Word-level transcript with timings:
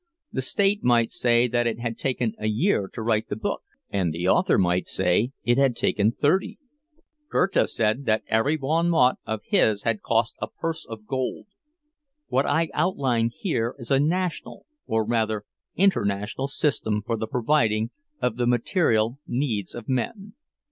The 0.31 0.41
state 0.41 0.83
might 0.83 1.11
say 1.11 1.47
that 1.47 1.67
it 1.67 1.79
had 1.79 1.95
taken 1.95 2.33
a 2.39 2.47
year 2.47 2.87
to 2.93 3.03
write 3.03 3.29
the 3.29 3.35
book, 3.35 3.61
and 3.91 4.11
the 4.11 4.27
author 4.27 4.57
might 4.57 4.87
say 4.87 5.31
it 5.43 5.59
had 5.59 5.75
taken 5.75 6.11
thirty. 6.11 6.57
Goethe 7.31 7.69
said 7.69 8.05
that 8.05 8.23
every 8.25 8.57
bon 8.57 8.89
mot 8.89 9.19
of 9.27 9.41
his 9.45 9.83
had 9.83 10.01
cost 10.01 10.37
a 10.41 10.47
purse 10.47 10.87
of 10.87 11.05
gold. 11.05 11.45
What 12.29 12.47
I 12.47 12.71
outline 12.73 13.29
here 13.31 13.75
is 13.77 13.91
a 13.91 13.99
national, 13.99 14.65
or 14.87 15.05
rather 15.05 15.45
international, 15.75 16.47
system 16.47 17.03
for 17.05 17.15
the 17.15 17.27
providing 17.27 17.91
of 18.19 18.37
the 18.37 18.47
material 18.47 19.19
needs 19.27 19.75
of 19.75 19.87
men. 19.87 20.33